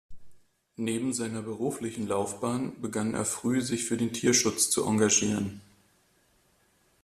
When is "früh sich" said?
3.23-3.83